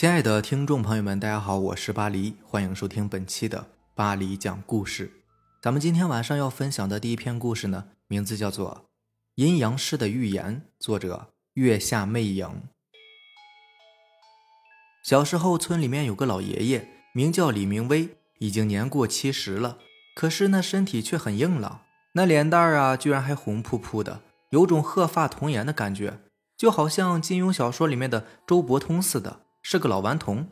[0.00, 5.12] 亲爱的听众朋友们，大家好，我是巴黎，欢迎收听本期的巴黎讲故事。
[5.60, 8.86] 咱们今天晚上要分享的第一篇故事呢，名字叫做
[9.34, 12.62] 《阴阳师的预言》，作者月下魅影。
[15.04, 18.08] 小时候，村里面有个老爷爷，名叫李明威，
[18.38, 19.76] 已经年过七十了，
[20.16, 21.82] 可是那身体却很硬朗，
[22.14, 26.20] 那脸蛋儿啊，居然还红扑扑的，有种鹤发童颜的感觉，
[26.56, 29.40] 就好像金庸小说里面的周伯通似的。
[29.62, 30.48] 是个老顽童，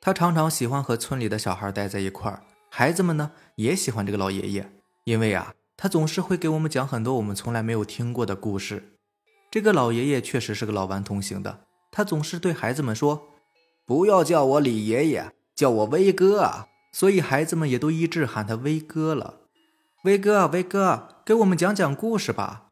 [0.00, 2.42] 他常常喜欢和村里的小孩待在一块儿。
[2.68, 4.70] 孩子们呢也喜欢这个老爷爷，
[5.04, 8.92] 因为啊，他总是会给我们讲很多我们从来没有听过的故事。
[9.50, 11.60] 这个老爷爷确实是个老顽童型的，
[11.90, 13.28] 他总是对孩子们说
[13.84, 19.40] ：“不要叫我李爷爷，叫我威哥啊！”所以孩子们也都一致喊他威哥了。
[20.04, 22.66] 威哥，威哥，给我们讲讲故事吧。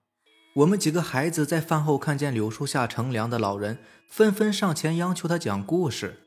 [0.57, 6.21] 我们几个孩子在饭后看见柳树下乘凉的老人，纷纷上前央求他讲故事。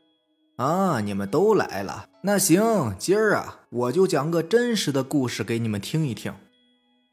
[0.58, 6.34] 啊，你们都来了，那行，今儿啊，我就讲个真实的故事给你们听一听。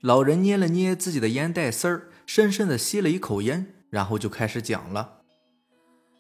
[0.02, 5.20] 老人捏了捏自己的烟袋丝儿，深深的吸了一口烟，然后就开始讲了。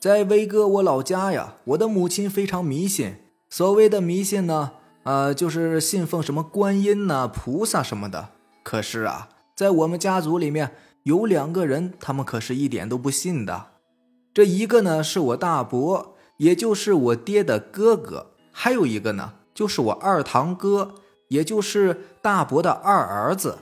[0.00, 3.16] 在威哥我老家呀，我的母亲非常迷信。
[3.50, 8.30] 所谓的迷信呢，呃，就是信奉什么观音呐、菩萨什么的。
[8.62, 10.72] 可是啊，在我们家族里面。
[11.04, 13.68] 有两个人，他们可是一点都不信的。
[14.38, 20.94] 这一个呢是我大伯，也就是我爹的哥哥；还有一个呢就是我二堂哥，
[21.26, 23.58] 也就是大伯的二儿子。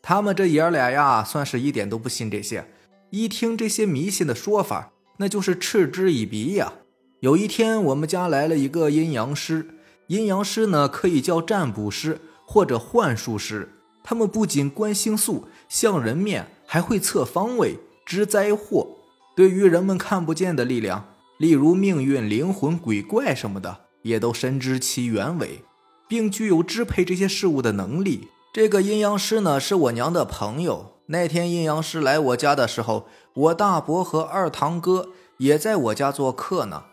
[0.00, 2.66] 他们这爷俩呀，算是一点都不信这些。
[3.10, 6.72] 一听这些迷信的说法，那就是嗤之以鼻呀。
[7.20, 9.74] 有一天，我们家来了一个阴阳师，
[10.06, 13.70] 阴阳师呢可以叫占卜师或者幻术师。
[14.02, 18.96] 他们不仅观星宿、相人面，还会测方位、知灾祸。
[19.34, 21.06] 对于人们看不见的力量，
[21.38, 25.64] 例如命运、灵魂、鬼怪什么的，也都深知其原委，
[26.06, 28.28] 并具有支配这些事物的能力。
[28.52, 30.92] 这个阴阳师呢，是我娘的朋友。
[31.06, 35.08] 那天阴阳师来我家的时候，我大伯和二堂哥
[35.38, 36.84] 也在我家做客呢。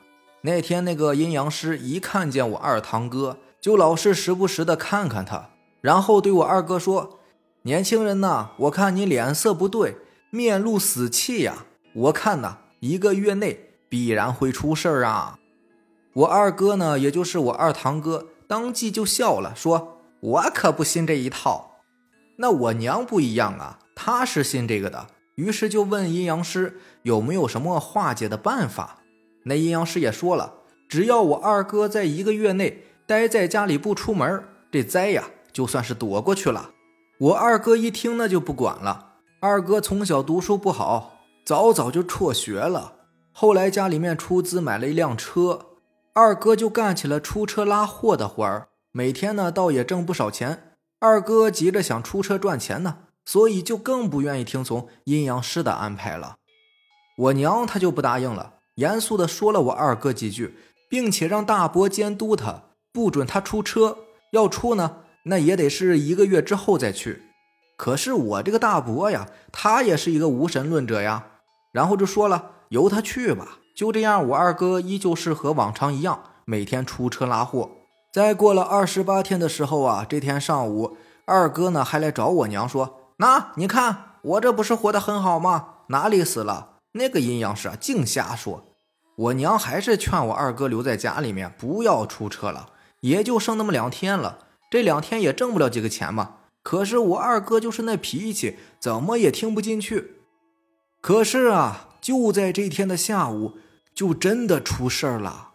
[0.41, 5.49] 那天那个阴阳师一看见我二堂哥，就老是时不时的看看他。
[5.81, 7.19] 然后对我二哥说
[7.63, 9.97] ：“年轻人呐，我看你脸色不对，
[10.29, 11.65] 面露死气呀。
[11.93, 15.39] 我看呐，一个月内必然会出事儿啊。”
[16.13, 21.81] 我二哥呢，也就是我二堂哥，当即就笑了，说：“我可不信这一套。”
[22.37, 28.99] 那我娘不一样啊，她是信这个的，于是就问阴阳师有没有什么化解的办法。
[29.43, 30.55] 那阴阳师也说了，
[30.87, 35.25] 只要我二哥在一个月内待在家里不出门，这灾呀。
[35.51, 36.71] 就算是躲过去了，
[37.17, 39.15] 我二哥一听那就不管了。
[39.41, 41.18] 二哥从小读书不好，
[41.49, 42.93] 早早就辍学了。
[43.31, 45.77] 后来家里面出资买了一辆车，
[46.13, 50.75] 二哥就干起了出车拉货的活儿，每天呢倒也挣不少钱。
[50.99, 56.35] 二哥急着想出车赚钱呢，所以就更不愿意听从阴阳师的安排了。
[57.17, 60.55] 我娘她就不答应了，严肃的说了我二哥几句，
[60.87, 63.97] 并且让大伯监督他，不准他出车，
[64.33, 64.97] 要出呢。
[65.23, 67.23] 那也得是一个月之后再去，
[67.75, 71.25] 可是我这个大伯呀，他也是一个无神论者呀，
[71.71, 73.59] 然后就说了，由他去吧。
[73.75, 77.71] 就这样，我二哥依旧是和往常一样，每天出车拉货。
[78.11, 85.75] 再过了二十八天的时候啊，这天上午，二哥呢还来找我娘说：“那你看我这不是活得很好吗？
[85.87, 86.77] 哪里死了？
[86.93, 88.65] 那个阴阳师啊，净瞎说。”
[89.15, 92.69] 我娘还是劝我二哥留在家里面，不要出车了，
[93.01, 94.39] 也就剩那么两天了。
[94.71, 96.35] 这两天也挣不了几个钱嘛。
[96.63, 100.18] 可是我二哥就是那脾气，怎么也听不进去。
[101.01, 103.53] 可是啊，就在这天的下午，
[103.95, 105.51] 就真的出事儿了。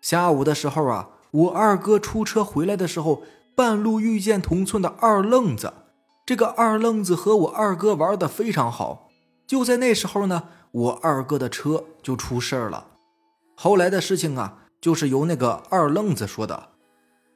[0.00, 3.22] 下午的时候啊，我二哥出车回来的时候，
[3.56, 5.72] 半路遇见同村的二愣子。
[6.24, 9.08] 这个二愣子和我二哥玩的非常好。
[9.46, 12.86] 就在那时候呢，我二哥的车就出事儿了。
[13.54, 16.68] 后来的事情啊，就是由那个二愣子说的。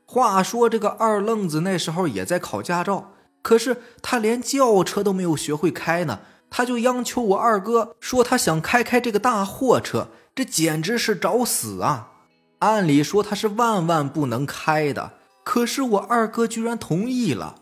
[0.06, 12.08] 话说这个二愣子那时候也在考驾照，可是他连轿车都没有学会开呢，他就央求我二哥说他想开开这个大货车，这简直是找死啊！
[12.58, 15.12] 按理说他是万万不能开的，
[15.44, 17.55] 可是我二哥居然同意了。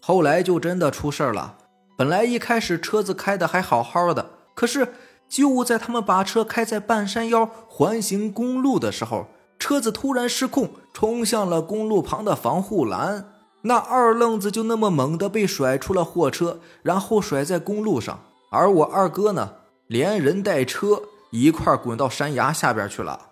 [0.00, 1.56] 后来就真的出事了。
[1.96, 4.94] 本来一开始车子开的还好好的，可是
[5.28, 9.26] 就在他们把车开在半山腰环形公路的时候。
[9.58, 13.24] 车子突然失控，冲向了公路旁的防护栏。
[13.62, 18.20] 那二愣子就那么猛地被甩出了货车，然后甩在公路上。
[18.50, 19.56] 而我二哥呢，
[19.86, 23.30] 连人带车一块滚到山崖下边去了。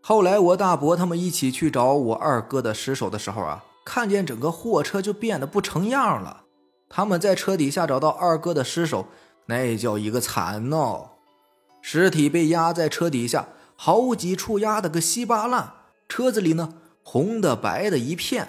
[0.00, 6.44] 后来我大伯他们一起去找我二哥的尸首的时候啊，看见整个货车就变得不成样了。
[6.88, 9.06] 他们在车底下找到二哥的尸首，
[9.46, 11.10] 那叫一个惨呐！
[11.80, 15.72] 尸体被压在车底下，好几处压得个稀巴烂，
[16.08, 18.48] 车子里呢红的白的一片。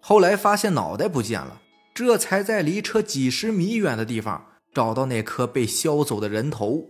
[0.00, 1.60] 后来发现脑袋不见了，
[1.92, 6.88] 这才在离车几十米远的地方找到那颗被削走的人头。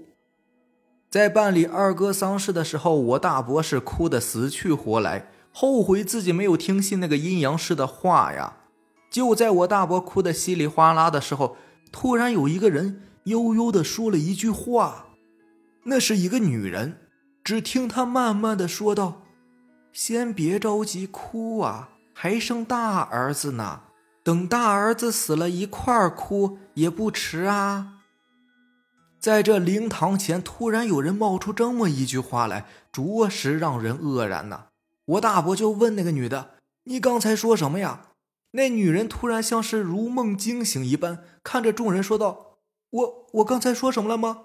[1.11, 8.58] 在办理二哥丧事的时候，我大伯是哭得死去活来，后悔自己没有听信那个阴阳师的话呀。
[9.11, 11.58] 就在我大伯哭得稀里哗啦的时候，
[11.93, 15.08] 突然有一个人悠悠地说了一句话，
[15.84, 16.99] 那是一个女人。
[17.44, 19.23] 只听她慢慢的说道
[19.93, 23.81] ：“先别着急哭啊，还生大儿子呢，
[24.22, 27.98] 等大儿子死了一块儿哭也不迟啊。”
[29.19, 34.66] 在这灵堂前，突然有人冒出这么一句话来，着实让人愕然呐。
[35.04, 36.54] 我大伯就问那个女的
[36.84, 38.08] ：“你刚才说什么呀？”
[38.54, 42.58] 那女人突然像是如梦惊醒一般，看着众人说道
[42.90, 44.40] ：“我我刚才说什么了吗？”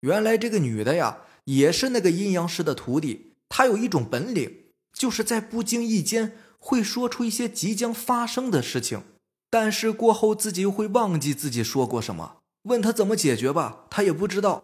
[0.00, 3.34] 原来这个女的呀，也是那个阴阳师的徒弟。
[3.48, 9.02] 她有一种本领，就是在不经意间会说出一些即将发生的事情，
[9.50, 12.36] 但是过后自己又会忘记自己说过什么。
[12.62, 14.62] 问他怎么解决吧，他也不知道。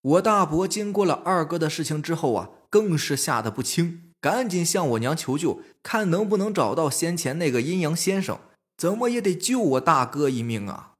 [0.00, 8.38] 我大伯经过了二哥的事情之后啊，更是吓得不轻，赶紧向我娘求救，看能不能找到先前那个阴阳先生，
[8.76, 10.92] 怎么也得救我大哥一命啊！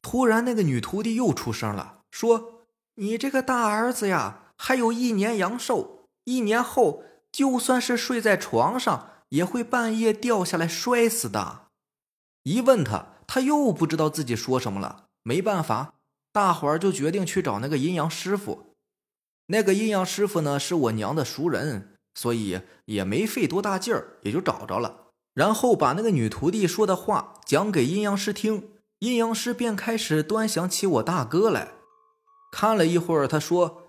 [0.00, 7.02] 突然，那个女徒弟又出声了，说：“你这个大儿子呀，还有一年阳寿，一年后
[7.32, 11.68] 就算是睡在床上，也会半夜掉下来摔死的。”
[12.44, 15.06] 一问他，他又不知道自己说什么了。
[15.22, 15.94] 没办法，
[16.32, 18.76] 大伙儿就决定去找那个阴阳师傅。
[19.46, 25.08] 那个阴阳师傅呢，是我娘的熟人，所以也没费多大劲儿，也就找着了。
[25.34, 31.72] 然后把那个女徒弟说的话讲给阴阳师听，阴阳师便开始端详起我大哥来。
[32.50, 33.82] 看了一会儿，他说：“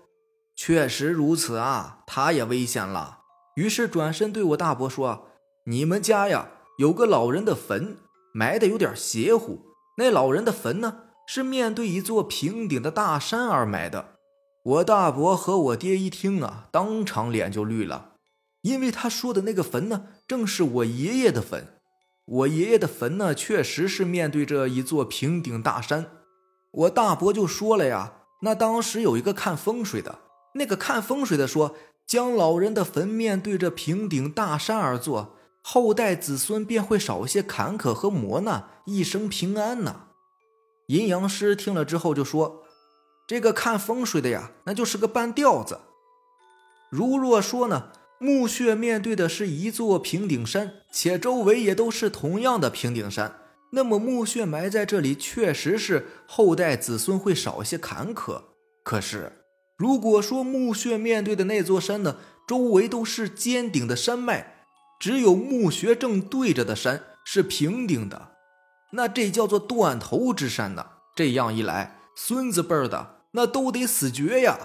[0.54, 3.20] 确实如此啊，他也危险了。”
[3.56, 5.28] 于是转身对我大伯说
[5.66, 6.48] ：“你们家呀，
[6.78, 7.96] 有个老人的坟，
[8.32, 9.60] 埋的有点邪乎。
[9.98, 14.16] 那老人的坟呢？”是面对一座平顶的大山而埋的。
[14.64, 18.14] 我大伯和我爹一听啊，当场脸就绿了，
[18.62, 21.78] 因为他说的那个坟呢，正是我爷爷的坟。
[22.26, 26.06] 我爷爷的坟呢，确实是面对着一座平顶大山。
[26.72, 30.18] 我大伯就说了呀，那当时有一个看风水的，
[30.54, 31.76] 那个看风水的说，
[32.06, 40.08] 将老人的坟面对着平顶大山而坐，后代子孙便会少一些坎坷和磨难，一生平安呐。
[40.88, 42.64] 阴阳师听了之后就说
[43.26, 45.80] ：“这个看风水的呀，那就是个半吊子。
[46.90, 53.38] 如若说呢，墓穴面对的是一座平顶山，且周围也都是同样的平顶山，
[53.70, 58.42] 那么墓穴埋在这里，确实是后代子孙会少一些坎坷。
[58.82, 59.44] 可是，
[59.76, 64.61] 如果说墓穴面对的那座山呢，周围都是尖顶的山脉，
[65.02, 68.36] 只有墓穴正对着的山是平顶的。”
[68.94, 70.86] 那这叫做断头之山呢。
[71.16, 74.56] 这样一来，孙子辈儿的那都得死绝呀！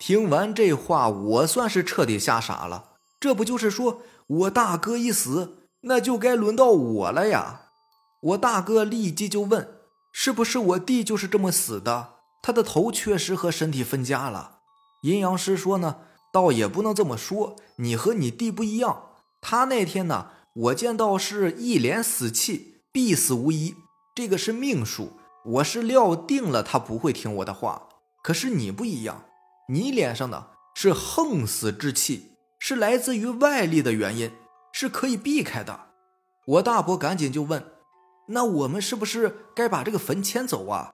[0.00, 2.96] 听完这话，我算是彻底吓傻了。
[3.20, 7.68] 这不就是说我大哥一死，那就该轮到我了呀？
[8.20, 9.76] 我大哥立即就问
[10.10, 12.14] ：“是不是我弟就是这么死的？
[12.42, 14.58] 他的头确实和身体分家了。”
[15.04, 15.98] 阴阳师说呢，
[16.32, 19.10] 倒也不能这么说，你和你弟不一样。
[19.46, 22.80] 他那天呢，我见到是一脸死气。
[22.90, 23.74] 必死无疑，
[24.14, 27.88] 这个是命数，我是料定了他不会听我的话。
[28.22, 29.24] 可是你不一样，
[29.68, 34.30] 你脸上的是横死之气，是来自于外力的原因，
[34.72, 35.86] 是可以避开的。
[36.46, 37.64] 我大伯赶紧就问
[38.30, 40.92] ：“那我们是不是该把这个坟迁走啊？”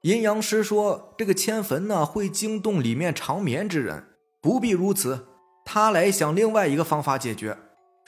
[0.00, 5.26] 阴阳师说：“这个迁坟呢，会惊动里面长眠之人，不必如此。
[5.66, 7.58] 他来想另外一个方法解决。”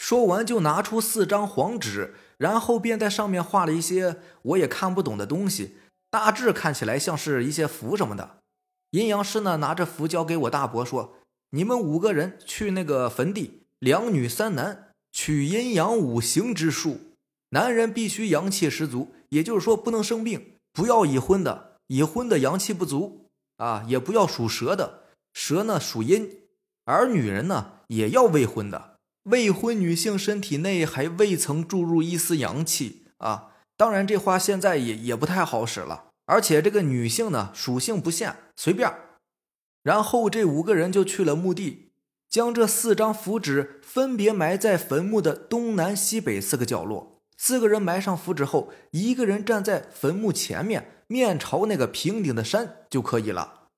[0.01, 2.15] 说完就拿出四张黄纸。
[2.39, 5.77] 然后便在上面画了一些我也看不懂的东西，
[6.11, 8.39] 大致看起来像是一些符什么的。
[8.93, 11.19] 阴阳师呢拿着符交给我大伯说
[11.53, 16.99] ：“你们五个人去那个坟地，两女三男，取阴阳五行之术。
[17.51, 23.27] 男人必须阳气十足，也就是说不能生病，不要已婚的，已婚的阳气不足
[23.59, 25.03] 啊，也不要属蛇的，
[25.35, 26.39] 蛇呢属阴。
[26.87, 28.89] 而女人呢也要未婚的。”
[29.25, 33.49] 未婚女性身体内还未曾注入一丝阳气啊！
[33.77, 36.05] 当然，这话现在也也不太好使了。
[36.27, 38.93] 而且这个女性呢，属性不限，随便。
[39.83, 41.93] 然后这五个人就去了墓地，
[42.29, 47.23] 将这四张符纸分别埋在坟墓的东南西北四个角落。
[47.37, 53.69] 四个人埋上符纸后，一个人站在坟墓前面，面朝那个平顶的山就可以了。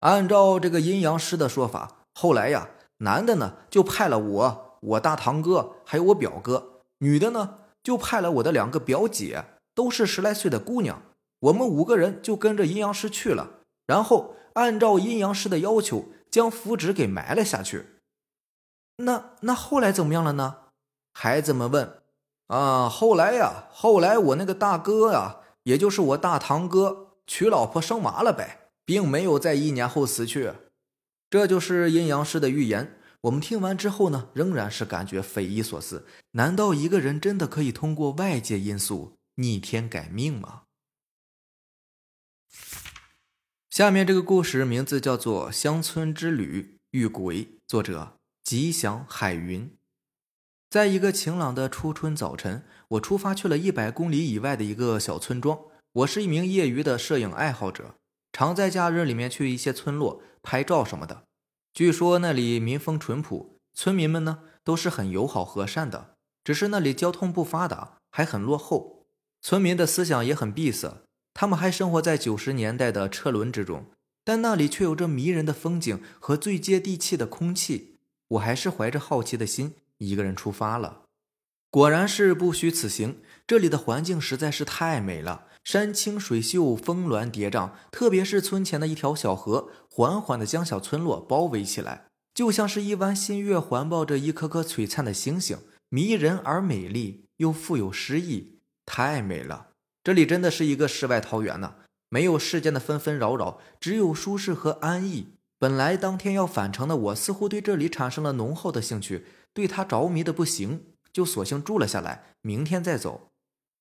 [0.00, 11.02] 按照这个阴阳师的说法，后来呀，男的呢就派了我、我大堂哥还有我表哥，女的呢就派了我的两个表姐，都是十来岁的姑娘。
[11.40, 17.86] 我们五个人就跟着阴阳师去了，然后按照阴阳师的要求，将符纸给埋了下去。
[18.96, 20.56] 那那后来怎么样了呢？
[21.12, 21.98] 孩子们问。
[22.48, 30.52] 啊，后来呀，后来我那个大哥呀，也就是我大堂哥，娶老婆生娃了呗，并没有在一年后死去。
[31.30, 32.98] 这就是阴阳师的预言。
[33.22, 36.06] 我们听完之后呢，仍然是感觉匪夷所思。
[36.32, 40.62] 难道一个人真的可以通过外界因素逆天改命吗？
[43.70, 49.72] 下面这个故事名字叫做《乡村之旅遇鬼》，作者吉祥海云。
[50.68, 55.58] 在一个晴朗的初春早晨，我出发去了一百公里以外的一个小村庄。
[55.92, 57.94] 我是一名业余的摄影爱好者，
[58.32, 61.24] 常在假日里面去一些村落拍照什么的。
[61.74, 66.16] 据说那里民风淳朴，村民们呢都是很友好和善的。
[66.44, 69.06] 只是那里交通不发达，还很落后，
[69.40, 71.02] 村民的思想也很闭塞。
[71.32, 73.86] 他们还生活在九十年代的车轮之中，
[74.22, 77.96] 但那里却有着迷人的风景和最接地气的空气。
[78.28, 79.76] 我还是怀着好奇的心。
[79.96, 81.02] 一个人出发了，
[81.70, 83.22] 果然是不虚此行。
[83.46, 87.70] 这里的环境实在是太美了，山清水秀，峰峦叠嶂。
[87.90, 99.68] 特别是村前的一条小河，缓缓地将小村落包围起来，就像是一弯新月环抱着一颗颗璀璨的星星，迷人而美丽，又富有诗意，太美了。
[100.02, 101.74] 这里真的是一个世外桃源呢，
[102.08, 105.34] 没有世间的纷纷扰扰，只有舒适和安逸。
[105.58, 109.24] 本来当天要返程的我，似乎对这里产生了浓厚的兴趣。
[109.54, 113.31] 对他着迷的不行，就索性住了下来，明天再走。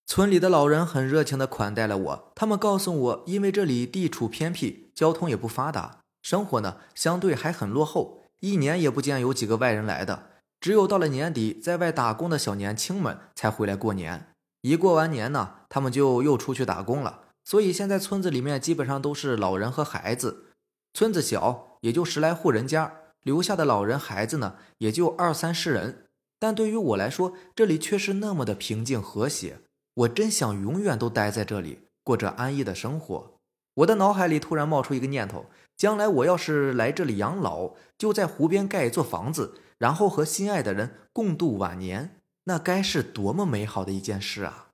[0.06, 14.28] 村里的老人很热情地款待了我，他们告诉我，因为这里地处偏僻，交通也不发达，生活呢相对还很落后，一年也不见有几个外人来的，只有到了年底，在外打工的小年轻们才回来过年。
[14.62, 20.48] 一过完年呢，他们就又出去打工了，所以现在村子里面基本上都是老人和孩子。
[20.94, 22.96] 村子小，也就十来户人家。
[23.24, 26.08] 留下的老人孩子呢，也就二三十人，
[26.40, 29.62] 但对于我来说，这里却是那么的平静和谐。
[29.94, 33.40] 我真想永远都待在这里，过着安逸的生活。
[33.76, 35.46] 我的脑海里突然冒出一个念头：
[35.78, 44.70] 将来我要是来这里养老，就在湖边盖一座房子，然后和心爱的人共度晚年，那该是多么美好的一件事啊！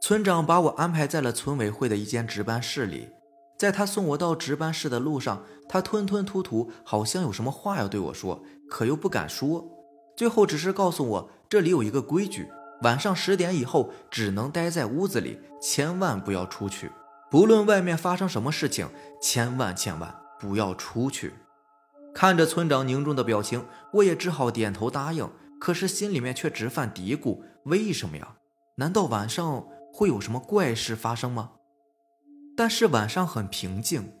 [0.00, 3.08] 村长把我安排在了村委会的一间值班室里。
[3.58, 9.66] 在他送我到值班室的路上，他吞吞吐吐，好像有什么话要对我说，可又不敢说。
[10.14, 12.48] 最后只是告诉我，这里有一个规矩：
[12.82, 16.90] 晚上十点以后只能待在屋子里，千万不要出去。
[17.30, 18.88] 不论外面发生什么事情，
[19.20, 21.34] 千万千万不要出去。
[22.14, 23.64] 看着村长凝重的表情，
[23.94, 25.28] 我也只好点头答应。
[25.58, 28.36] 可是心里面却直犯嘀咕：为什么呀？
[28.76, 31.52] 难道晚上会有什么怪事发生吗？
[32.56, 34.12] 但是晚上很平静，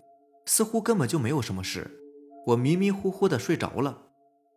[0.46, 1.90] 似乎根本就没有什么事。
[2.46, 3.98] 我迷迷糊糊的睡着了，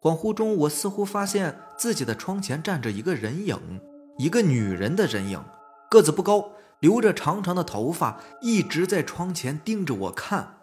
[0.01, 3.81] 恍惚中我似乎发现自己的窗前站着一个人影，
[4.19, 5.41] 一个女人的人影，
[5.89, 10.57] 个子不高，留着长长的头发，一直在窗前盯着我看。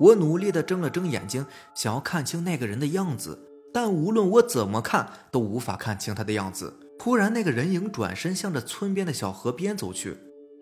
[0.00, 3.38] 我努力的睁了睁眼睛，想要看清那个人的样子，
[3.70, 6.72] 但无论我怎么看都无法看清他的样子。
[6.98, 10.16] 突然，那个人影转身向着村边的小河边走去。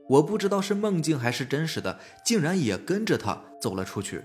[0.09, 4.25] 我不知道是梦境还是真实的，竟然也跟着他走了出去。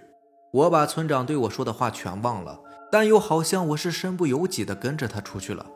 [0.52, 2.60] 我把村长对我说的话全忘了，
[2.92, 5.68] 但又好像我是身不由己的跟着他出去了。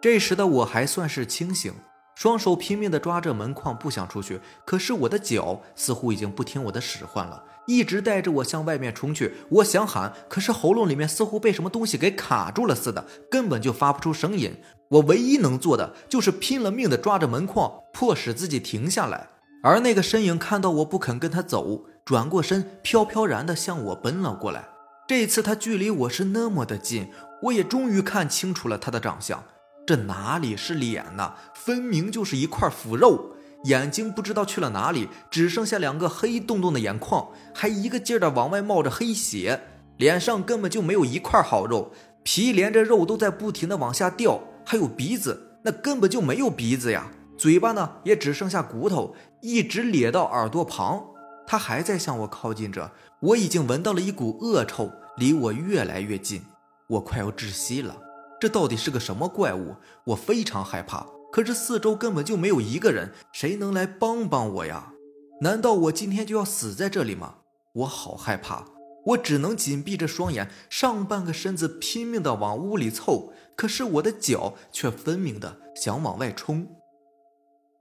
[0.00, 1.74] 这时的我还算是清醒，
[2.14, 4.40] 双手拼命的抓着门框，不想出去。
[4.64, 9.34] 可是我的脚似乎已经不听我的使唤了，一直带着我向外面冲去。
[9.50, 14.56] 我想喊，可是喉咙里面似乎被什么东西给卡住了似的，根本就发不出声音。
[14.88, 19.28] 我唯一能做的就是拼了命的抓着门框，迫使自己停下来。
[19.62, 24.66] 而那个身影看到我不肯跟他走，转过身，飘飘然的向我奔了过来。
[25.06, 27.10] 这一次他距离我是那么的近，
[27.42, 29.44] 我也终于看清楚了他的长相。
[29.90, 33.32] 这哪里是脸呐，分明就是一块腐肉。
[33.64, 39.60] 眼睛不知道去了哪里，只剩下两个黑洞洞的眼眶，还一个劲儿的往外冒着黑血。
[39.96, 41.90] 脸上根本就没有一块好肉，
[42.22, 44.40] 皮连着肉都在不停的往下掉。
[44.64, 47.10] 还有鼻子，那根本就没有鼻子呀。
[47.36, 51.04] 嘴巴呢，也只剩下骨头，一直咧到耳朵旁。
[51.48, 56.42] 他还在向我靠近着，我已经闻到了一股恶臭，离我越来越近，
[56.86, 57.96] 我快要窒息了。
[58.40, 59.76] 这到底是个什么怪物？
[60.06, 61.06] 我非常害怕。
[61.30, 64.94] 可是四周根本就没有一个人，谁能来帮帮我呀？
[65.42, 67.34] 难道我今天就要死在这里吗？
[67.72, 68.64] 我好害怕，
[69.06, 76.66] 我只能紧闭着双眼，上半个身子拼命地往屋里凑，可是我的脚却分明的想往外冲。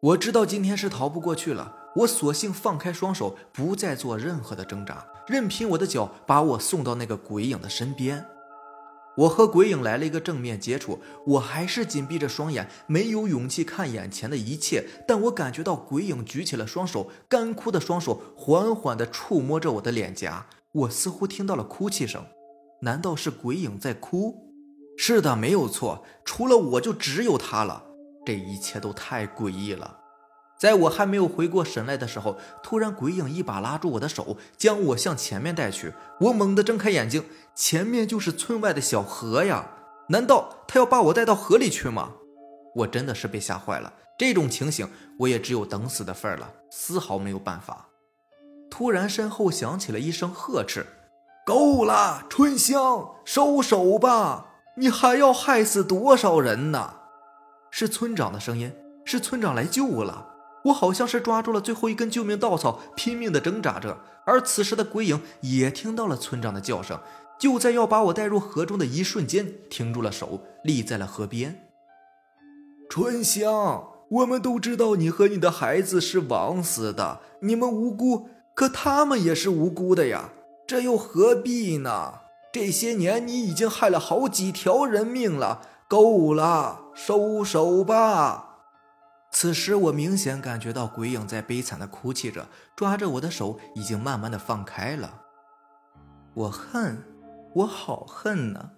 [0.01, 8.23] 我知道今天是逃不过去了，我索性放开双手，不再做任何的挣扎，任凭我的脚把我送到那个鬼影的身边。
[9.19, 14.87] 我和鬼影来了一个正面接触，我还是紧闭着双眼，没有勇气看眼前的一切。
[15.05, 22.25] 但我感觉到鬼影举起了双手，干枯的双手缓缓地触摸着我的脸颊，我似乎听到了哭泣声。
[22.81, 24.53] 难道是鬼影在哭？
[24.97, 27.83] 是的，没有错，除了我就只有他了。
[28.25, 29.97] 这一切都太诡异了。
[30.59, 35.93] 在我还没有回过神来的时候，突然鬼影一把拉住我的手，将我向前面带去。
[36.19, 37.23] 我猛地睁开眼睛，
[37.55, 39.71] 前面就是村外的小河呀！
[40.09, 42.11] 难道他要把我带到河里去吗？
[42.75, 43.93] 我真的是被吓坏了。
[44.17, 44.89] 这种情形，
[45.19, 47.87] 我也只有等死的份儿了，丝毫没有办法。
[48.69, 50.85] 突然，身后响起了一声呵斥
[51.47, 54.47] ：“够了，春香，收手吧！
[54.75, 56.95] 你还要害死多少人呢？”
[57.71, 58.75] 是村长的声音，
[59.05, 60.25] 是村长来救我了。
[60.65, 63.99] 我好像是抓住了最后一根救命稻草，拼命地挣扎着。
[64.25, 66.99] 而此时的鬼影也听到了村长的叫声，
[67.39, 71.67] 就在要把我带入河中的一瞬间，停住了手，立在了河边。
[72.89, 80.31] 春香，我们都知道你和你的孩子是枉死的，你们无辜，可他们也是无辜的呀，
[80.67, 82.21] 这又何必呢？
[82.51, 88.48] 这些年你已经害了好几条人命了，够了，收手吧。
[89.31, 95.21] 此时，我明显感觉到鬼影在悲惨的哭泣着，抓着我的手已经慢慢的放开了。
[96.33, 97.03] 我恨，
[97.53, 98.71] 我好恨呐！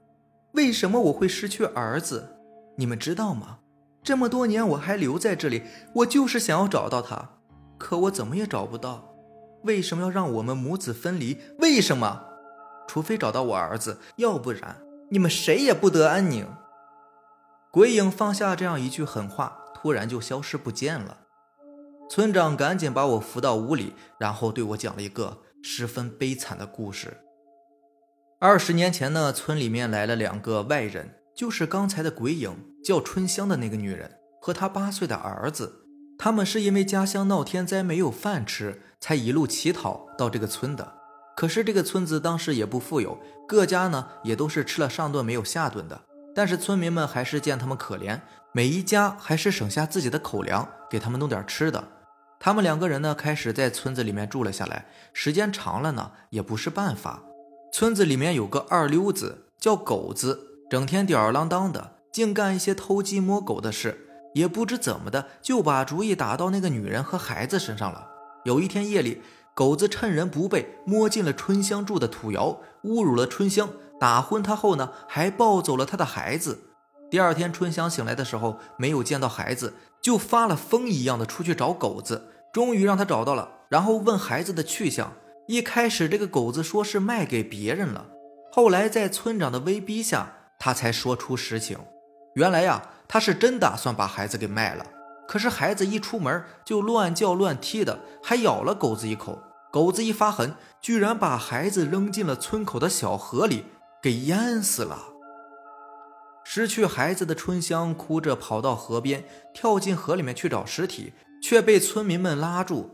[0.52, 2.38] 为什么我会失去儿子？
[2.78, 3.60] 你们知道吗？
[4.04, 5.64] 这么多年我还留在这里，
[5.96, 7.38] 我就是想要找到他，
[7.78, 9.16] 可我怎么也找不到。
[9.64, 11.40] 为什么要让我们母子分离？
[11.60, 12.26] 为什么？
[12.88, 16.48] 除非找到我儿子，要不然你们谁也不得安宁。
[17.72, 19.61] 鬼影放下这样一句狠话。
[19.82, 21.22] 突然就消失不见了，
[22.08, 27.18] 村长赶紧把我扶到屋里，然后对我讲了一个十分悲惨的故事。
[28.40, 35.86] 二十年前呢，村里面来了两个外人，就是刚才的鬼影叫春香的那个女人和她八岁的儿子，
[36.20, 40.94] 他们是因为家乡闹天灾没有饭吃，才一路乞讨到这个村的。
[41.36, 46.02] 可是这个村子当时也不富有，各家呢也都是吃了上顿没有下顿的。
[46.34, 48.22] 但是村民们还是见他们可怜，
[48.54, 51.88] 每一家还是省下自己的口粮给他们弄点吃的。
[52.38, 54.88] 他们两个人呢，开始在村子里面住了下来。
[55.14, 57.24] 时间长了呢，也不是办法。
[57.72, 64.08] 村子里面有个二流子叫狗子，整天吊儿郎当的，净干一些偷鸡摸狗的事。
[64.34, 68.10] 也不知怎么的，就把主意打到那个女人和孩子身上了。
[68.44, 69.22] 有一天夜里，
[69.54, 73.70] 狗子趁人不备，摸进了春香住的土窑，侮辱了春香。
[73.98, 76.71] 打昏她后呢，还抱走了她的孩子。
[77.12, 85.12] 第二天，春香醒来的时候没有见到孩子，就发了疯一样的出去找狗子，终于让他找到了，然后问孩子的去向。
[85.48, 88.06] 一开始，这个狗子说是卖给别人了，
[88.54, 91.78] 后来在村长的威逼下，他才说出实情。
[92.36, 94.86] 原来呀，他是真打算把孩子给卖了，
[95.28, 99.38] 可是孩子一出门就乱叫乱踢的，还咬了狗子一口。
[99.70, 103.66] 狗子一发狠，居然把孩子扔进了村口的小河里。
[104.02, 105.11] 给淹死了。
[106.54, 112.90] 失去孩子的春香哭着跑到河边，跳进河里面去找尸体，却被村民们拉住。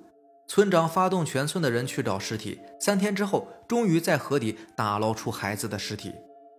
[0.48, 2.62] 村长发动全村的人去找尸体。
[2.80, 6.14] 三天之后，终于在河底打捞出孩子的尸体。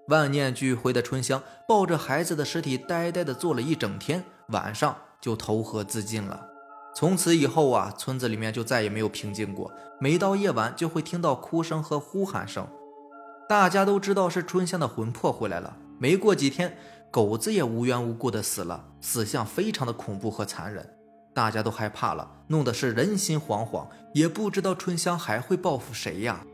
[0.08, 6.48] 万念俱灰的春香抱着孩子的尸体，呆呆地坐了一整天，晚上就投河自尽了。
[6.96, 9.72] 从此以后啊，村子里面就再也没有平静过。
[10.00, 12.66] 每到夜晚，就会听到哭声和呼喊声。
[13.48, 15.76] 大家都知道是春香的魂魄回来了。
[15.98, 16.76] 没过几天，
[17.10, 20.96] 狗子也无缘无故的死了，死相非常的恐怖和残忍，
[21.34, 26.44] 大家都害怕了，弄得是人心惶惶，也不知道春香还会报复谁呀。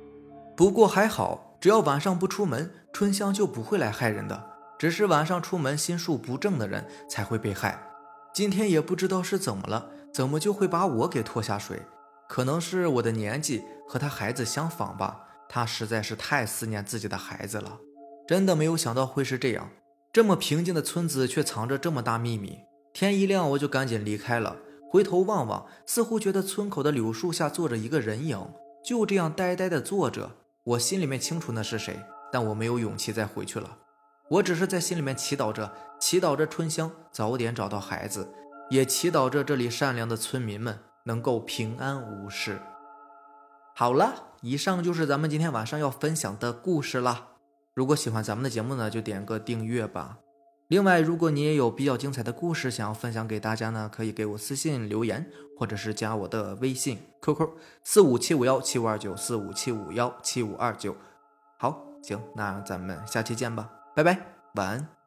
[0.57, 4.51] 不过还好，只要晚上不出门，春香就不会来害人的。
[4.79, 7.81] 只是晚上出门心术不正的人才会被害。
[8.35, 11.83] 今天也不知道是怎么了，怎么就会把我给拖下水？
[12.29, 15.21] 可能是我的年纪和他孩子相仿吧。
[15.49, 17.79] 他实在是太思念自己的孩子了，
[18.27, 19.71] 真的没有想到会是这样。
[20.13, 22.61] 这么平静的村子却藏着这么大秘密。
[22.93, 24.57] 天一亮，我就赶紧离开了。
[24.89, 28.39] 回头望望，似乎觉得村口的柳树下坐着一个人影，
[28.85, 30.31] 就这样呆呆的坐着。
[30.63, 31.99] 我心里面清楚那是谁，
[32.31, 33.79] 但我没有勇气再回去了。
[34.31, 38.33] 我只是在心里面祈祷着，祈祷着春香早点找到孩子，
[38.71, 42.63] 也祈祷着这里善良的村民们能够平安无事。
[43.75, 47.34] 好了，以上就是咱们今天晚上要分享的故事啦。
[47.75, 50.19] 如果喜欢咱们的节目呢，就点个订阅吧。
[50.69, 57.51] 另外，如果你也有比较精彩的故事想要分享给大家呢，可以给我私信留言，或者是加我的微信 QQ
[57.83, 60.97] 四五七五幺七五二九四五七五幺七五二九。
[61.59, 63.71] 好，行，那咱们下期见吧。
[63.95, 64.19] 拜拜，
[64.55, 65.04] 晚安。